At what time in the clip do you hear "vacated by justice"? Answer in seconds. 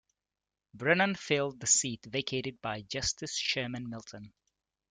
2.07-3.35